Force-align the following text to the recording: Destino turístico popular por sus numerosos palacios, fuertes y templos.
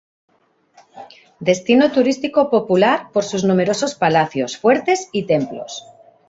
Destino 1.49 1.85
turístico 1.95 2.49
popular 2.49 3.11
por 3.13 3.23
sus 3.23 3.43
numerosos 3.43 3.93
palacios, 3.93 4.57
fuertes 4.57 5.09
y 5.11 5.27
templos. 5.27 5.85